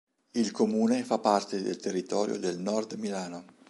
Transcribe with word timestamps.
Il 0.31 0.49
comune 0.49 1.03
fa 1.03 1.19
parte 1.19 1.61
del 1.61 1.77
territorio 1.77 2.39
del 2.39 2.57
Nord 2.57 2.93
Milano. 2.93 3.45